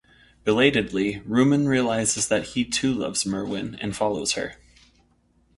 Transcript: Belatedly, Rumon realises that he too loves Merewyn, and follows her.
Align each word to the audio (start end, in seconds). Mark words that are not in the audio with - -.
Belatedly, 0.45 1.21
Rumon 1.27 1.67
realises 1.67 2.27
that 2.27 2.43
he 2.57 2.65
too 2.65 2.91
loves 2.91 3.23
Merewyn, 3.23 3.77
and 3.79 3.95
follows 3.95 4.31
her. 4.31 4.55